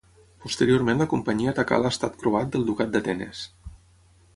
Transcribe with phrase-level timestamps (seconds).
[0.45, 3.49] Posteriorment la companyia atacà l'Estat croat del Ducat d'Atenes.